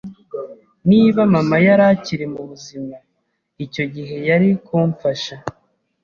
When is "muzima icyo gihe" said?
2.33-4.15